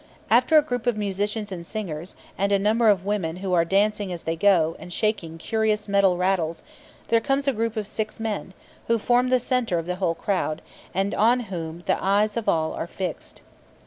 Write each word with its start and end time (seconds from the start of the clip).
After 0.31 0.57
a 0.57 0.63
group 0.63 0.87
of 0.87 0.97
musicians 0.97 1.51
and 1.51 1.63
singers, 1.63 2.15
and 2.35 2.51
a 2.51 2.57
number 2.57 2.89
of 2.89 3.05
women 3.05 3.35
who 3.35 3.53
are 3.53 3.63
dancing 3.63 4.11
as 4.11 4.23
they 4.23 4.35
go, 4.35 4.75
and 4.79 4.91
shaking 4.91 5.37
curious 5.37 5.87
metal 5.87 6.17
rattles, 6.17 6.63
there 7.09 7.19
comes 7.19 7.47
a 7.47 7.53
group 7.53 7.77
of 7.77 7.85
six 7.85 8.19
men, 8.19 8.55
who 8.87 8.97
form 8.97 9.29
the 9.29 9.37
centre 9.37 9.77
of 9.77 9.85
the 9.85 9.97
whole 9.97 10.15
crowd, 10.15 10.63
and 10.91 11.13
on 11.13 11.39
whom 11.51 11.83
the 11.85 12.03
eyes 12.03 12.35
of 12.35 12.49
all 12.49 12.73
are 12.73 12.87
fixed. 12.87 13.43